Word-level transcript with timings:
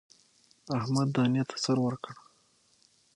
احمد 0.77 1.07
دانې 1.15 1.43
ته 1.49 1.55
سر 1.63 1.77
ورکړ. 1.85 2.15